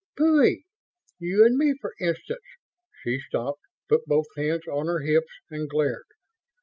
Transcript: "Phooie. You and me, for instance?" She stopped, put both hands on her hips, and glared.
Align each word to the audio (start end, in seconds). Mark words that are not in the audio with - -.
"Phooie. 0.17 0.65
You 1.19 1.45
and 1.45 1.55
me, 1.57 1.75
for 1.79 1.93
instance?" 1.99 2.41
She 3.03 3.19
stopped, 3.19 3.61
put 3.87 4.03
both 4.07 4.25
hands 4.35 4.63
on 4.67 4.87
her 4.87 5.01
hips, 5.01 5.29
and 5.51 5.69
glared. 5.69 6.07